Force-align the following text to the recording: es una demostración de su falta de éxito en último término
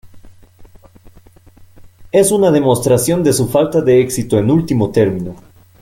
es 2.11 2.31
una 2.31 2.49
demostración 2.49 3.21
de 3.23 3.33
su 3.33 3.47
falta 3.47 3.81
de 3.81 4.01
éxito 4.01 4.39
en 4.39 4.49
último 4.49 4.89
término 4.89 5.35